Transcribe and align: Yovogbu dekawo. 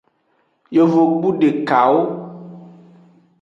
Yovogbu 0.75 1.29
dekawo. 1.41 2.01